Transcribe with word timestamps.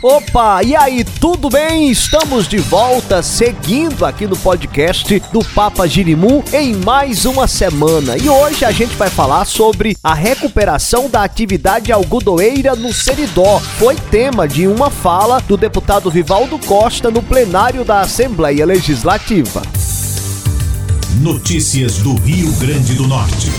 Opa, 0.00 0.62
e 0.62 0.76
aí, 0.76 1.02
tudo 1.02 1.50
bem? 1.50 1.90
Estamos 1.90 2.46
de 2.46 2.58
volta, 2.58 3.20
seguindo 3.20 4.06
aqui 4.06 4.28
no 4.28 4.36
podcast 4.36 5.20
do 5.32 5.44
Papa 5.44 5.88
Girimum 5.88 6.40
em 6.52 6.72
mais 6.76 7.24
uma 7.24 7.48
semana. 7.48 8.16
E 8.16 8.28
hoje 8.28 8.64
a 8.64 8.70
gente 8.70 8.94
vai 8.94 9.10
falar 9.10 9.44
sobre 9.44 9.96
a 10.00 10.14
recuperação 10.14 11.10
da 11.10 11.24
atividade 11.24 11.90
algodoeira 11.90 12.76
no 12.76 12.92
Seridó. 12.92 13.58
Foi 13.58 13.96
tema 13.96 14.46
de 14.46 14.68
uma 14.68 14.88
fala 14.88 15.40
do 15.40 15.56
deputado 15.56 16.08
Vivaldo 16.12 16.60
Costa 16.60 17.10
no 17.10 17.20
plenário 17.20 17.84
da 17.84 18.02
Assembleia 18.02 18.64
Legislativa. 18.64 19.62
Notícias 21.20 21.98
do 21.98 22.14
Rio 22.20 22.52
Grande 22.52 22.94
do 22.94 23.08
Norte. 23.08 23.50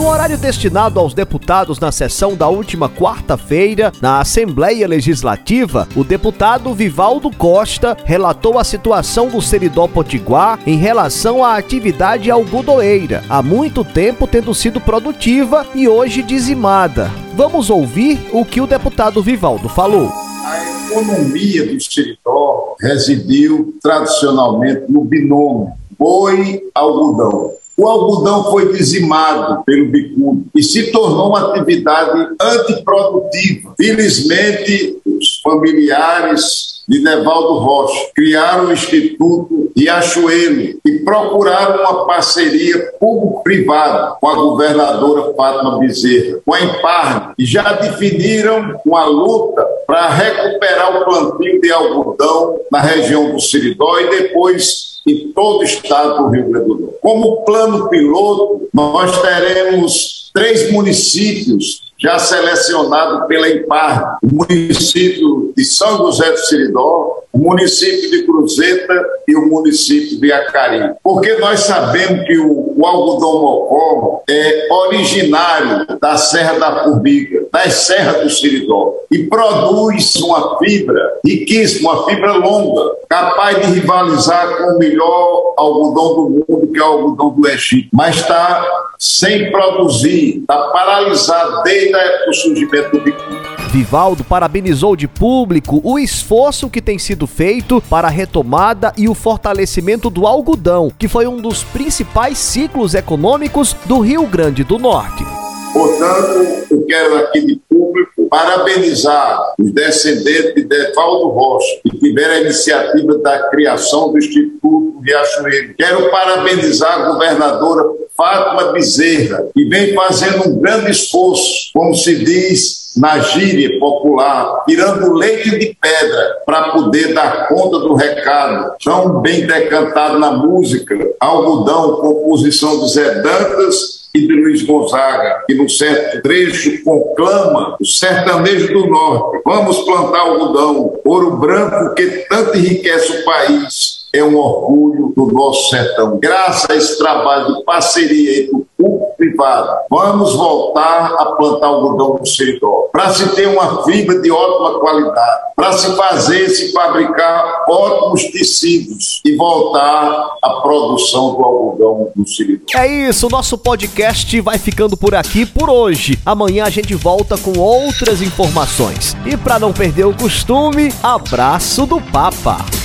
No 0.00 0.08
horário 0.08 0.38
destinado 0.38 0.98
aos 0.98 1.12
deputados 1.12 1.78
na 1.78 1.92
sessão 1.92 2.34
da 2.34 2.48
última 2.48 2.88
quarta-feira, 2.88 3.92
na 4.00 4.18
Assembleia 4.18 4.88
Legislativa, 4.88 5.86
o 5.94 6.02
deputado 6.02 6.72
Vivaldo 6.72 7.30
Costa 7.30 7.94
relatou 8.06 8.58
a 8.58 8.64
situação 8.64 9.28
do 9.28 9.42
Seridó 9.42 9.86
Potiguar 9.86 10.58
em 10.66 10.78
relação 10.78 11.44
à 11.44 11.58
atividade 11.58 12.30
algodoeira, 12.30 13.22
há 13.28 13.42
muito 13.42 13.84
tempo 13.84 14.26
tendo 14.26 14.54
sido 14.54 14.80
produtiva 14.80 15.66
e 15.74 15.86
hoje 15.86 16.22
dizimada. 16.22 17.10
Vamos 17.34 17.68
ouvir 17.68 18.30
o 18.32 18.42
que 18.42 18.62
o 18.62 18.66
deputado 18.66 19.22
Vivaldo 19.22 19.68
falou. 19.68 20.10
A 20.46 20.88
economia 20.88 21.66
do 21.66 21.78
Seridó 21.78 22.74
residiu 22.80 23.74
tradicionalmente 23.82 24.90
no 24.90 25.04
binômio 25.04 25.72
boi-algodão 25.98 27.59
o 27.80 27.88
algodão 27.88 28.50
foi 28.50 28.72
dizimado 28.72 29.64
pelo 29.64 29.86
bicudo 29.86 30.44
e 30.54 30.62
se 30.62 30.92
tornou 30.92 31.28
uma 31.28 31.50
atividade 31.50 32.28
antiprodutiva. 32.38 33.72
Felizmente, 33.74 34.98
os 35.06 35.40
familiares 35.42 36.82
de 36.86 37.00
Nevaldo 37.00 37.58
Rocha 37.58 38.10
criaram 38.14 38.66
o 38.66 38.72
Instituto 38.72 39.72
Riachuelo 39.74 40.80
e 40.84 40.98
procuraram 41.04 41.80
uma 41.80 42.04
parceria 42.04 42.92
público-privada 42.98 44.16
com 44.20 44.28
a 44.28 44.34
governadora 44.34 45.32
Fátima 45.34 45.78
Bezerra, 45.78 46.40
com 46.44 46.52
a 46.52 46.60
Emparne, 46.60 47.34
e 47.38 47.46
já 47.46 47.72
definiram 47.74 48.78
uma 48.84 49.06
luta 49.06 49.64
para 49.86 50.08
recuperar 50.10 51.00
o 51.00 51.04
plantio 51.04 51.60
de 51.60 51.72
algodão 51.72 52.58
na 52.70 52.80
região 52.80 53.32
do 53.32 53.40
Siridó 53.40 53.98
e 54.00 54.10
depois 54.10 54.89
em 55.10 55.32
todo 55.32 55.60
o 55.60 55.64
estado 55.64 56.24
do 56.24 56.28
Rio 56.30 56.50
Grande 56.50 56.66
do 56.66 56.78
Norte. 56.78 56.96
Como 57.00 57.44
plano 57.44 57.88
piloto, 57.88 58.68
nós 58.72 59.20
teremos 59.22 60.30
três 60.32 60.70
municípios 60.72 61.90
já 62.00 62.18
selecionado 62.18 63.26
pela 63.26 63.48
IMPAR, 63.48 64.16
o 64.22 64.34
município 64.34 65.52
de 65.54 65.64
São 65.64 65.98
José 65.98 66.30
do 66.30 66.38
Siridó, 66.38 67.22
o 67.30 67.38
município 67.38 68.10
de 68.10 68.22
Cruzeta 68.22 69.04
e 69.28 69.36
o 69.36 69.46
município 69.46 70.18
de 70.18 70.32
Acari. 70.32 70.94
Porque 71.04 71.36
nós 71.36 71.60
sabemos 71.60 72.26
que 72.26 72.38
o, 72.38 72.74
o 72.74 72.86
algodão 72.86 73.42
mocó 73.42 74.22
é 74.28 74.66
originário 74.72 75.86
da 76.00 76.16
Serra 76.16 76.58
da 76.58 76.84
Formiga, 76.84 77.44
das 77.52 77.74
serras 77.74 78.22
do 78.22 78.30
Siridó, 78.30 78.94
e 79.10 79.24
produz 79.24 80.14
uma 80.16 80.58
fibra 80.58 81.00
riquíssima, 81.24 81.92
uma 81.92 82.06
fibra 82.06 82.32
longa, 82.32 82.94
capaz 83.08 83.60
de 83.60 83.72
rivalizar 83.72 84.56
com 84.56 84.74
o 84.74 84.78
melhor 84.78 85.54
algodão 85.56 86.14
do 86.14 86.44
mundo, 86.48 86.68
que 86.72 86.78
é 86.78 86.82
o 86.82 86.86
algodão 86.86 87.30
do 87.30 87.48
Egito. 87.48 87.88
Mas 87.92 88.16
está 88.16 88.64
sem 88.98 89.50
produzir, 89.50 90.38
está 90.40 90.56
paralisado 90.68 91.62
desde 91.64 91.90
da 91.90 91.98
época 91.98 92.26
do 92.26 92.34
surgimento 92.34 92.90
do 92.92 93.00
bicudo. 93.00 93.40
Vivaldo 93.70 94.24
parabenizou 94.24 94.96
de 94.96 95.06
público 95.06 95.80
o 95.84 95.98
esforço 95.98 96.68
que 96.68 96.82
tem 96.82 96.98
sido 96.98 97.26
feito 97.26 97.80
para 97.88 98.08
a 98.08 98.10
retomada 98.10 98.92
e 98.96 99.08
o 99.08 99.14
fortalecimento 99.14 100.10
do 100.10 100.26
algodão, 100.26 100.90
que 100.98 101.06
foi 101.06 101.26
um 101.26 101.36
dos 101.36 101.62
principais 101.62 102.36
ciclos 102.38 102.94
econômicos 102.94 103.76
do 103.86 104.00
Rio 104.00 104.26
Grande 104.26 104.64
do 104.64 104.76
Norte. 104.78 105.24
Portanto, 105.72 106.66
eu 106.68 106.84
quero 106.84 107.16
aqui 107.18 107.46
de 107.46 107.60
público 107.68 108.19
parabenizar 108.30 109.54
os 109.58 109.72
descendentes 109.72 110.54
de 110.54 110.62
Devaldo 110.62 111.28
Rocha, 111.28 111.80
que 111.82 111.98
tiveram 111.98 112.34
a 112.34 112.40
iniciativa 112.40 113.18
da 113.18 113.50
criação 113.50 114.12
do 114.12 114.18
Instituto 114.18 115.00
Riachuelo. 115.04 115.74
Quero 115.76 116.10
parabenizar 116.10 117.00
a 117.00 117.12
governadora 117.12 117.84
Fátima 118.16 118.72
Bezerra, 118.72 119.46
que 119.54 119.64
vem 119.64 119.94
fazendo 119.94 120.48
um 120.48 120.60
grande 120.60 120.90
esforço, 120.90 121.70
como 121.72 121.94
se 121.94 122.16
diz 122.22 122.92
na 122.96 123.18
gíria 123.18 123.78
popular, 123.78 124.64
tirando 124.68 125.12
leite 125.14 125.58
de 125.58 125.76
pedra 125.80 126.36
para 126.44 126.70
poder 126.70 127.14
dar 127.14 127.48
conta 127.48 127.78
do 127.78 127.94
recado, 127.94 128.74
tão 128.84 129.20
bem 129.20 129.46
decantado 129.46 130.18
na 130.18 130.32
música, 130.32 130.94
algodão, 131.18 131.96
composição 131.96 132.80
de 132.80 132.92
Zé 132.92 133.22
Dantas 133.22 133.99
e 134.14 134.26
de 134.26 134.32
Luiz 134.32 134.62
Gonzaga, 134.62 135.44
que 135.46 135.54
no 135.54 135.68
certo 135.68 136.22
trecho 136.22 136.82
conclama 136.82 137.76
o 137.80 137.84
sertanejo 137.84 138.72
do 138.72 138.86
norte. 138.86 139.40
Vamos 139.44 139.78
plantar 139.80 140.20
algodão, 140.20 141.00
ouro 141.04 141.36
branco 141.36 141.94
que 141.94 142.06
tanto 142.28 142.56
enriquece 142.56 143.12
o 143.12 143.24
país 143.24 144.00
é 144.12 144.24
um 144.24 144.36
orgulho 144.36 145.12
do 145.16 145.26
nosso 145.26 145.70
sertão. 145.70 146.18
Graças 146.18 146.68
a 146.68 146.74
esse 146.74 146.98
trabalho 146.98 147.56
de 147.56 147.64
parceria 147.64 148.42
entre 148.42 148.56
o 148.56 148.66
público 148.76 149.09
privado, 149.20 149.68
vamos 149.90 150.34
voltar 150.34 151.14
a 151.18 151.26
plantar 151.36 151.66
algodão 151.66 152.16
no 152.18 152.26
seridó, 152.26 152.88
para 152.90 153.10
se 153.10 153.28
ter 153.34 153.46
uma 153.46 153.84
fibra 153.84 154.18
de 154.18 154.30
ótima 154.30 154.80
qualidade, 154.80 155.42
para 155.54 155.72
se 155.74 155.94
fazer, 155.94 156.48
se 156.48 156.72
fabricar 156.72 157.66
ótimos 157.68 158.24
tecidos 158.30 159.20
e 159.22 159.36
voltar 159.36 160.36
à 160.42 160.50
produção 160.62 161.34
do 161.34 161.44
algodão 161.44 162.10
no 162.16 162.26
seridó. 162.26 162.64
É 162.74 162.86
isso, 162.86 163.28
nosso 163.28 163.58
podcast 163.58 164.40
vai 164.40 164.58
ficando 164.58 164.96
por 164.96 165.14
aqui 165.14 165.44
por 165.44 165.68
hoje. 165.68 166.18
Amanhã 166.24 166.64
a 166.64 166.70
gente 166.70 166.94
volta 166.94 167.36
com 167.36 167.58
outras 167.58 168.22
informações. 168.22 169.14
E 169.26 169.36
para 169.36 169.58
não 169.58 169.72
perder 169.72 170.06
o 170.06 170.14
costume, 170.14 170.92
abraço 171.02 171.84
do 171.84 172.00
Papa. 172.00 172.79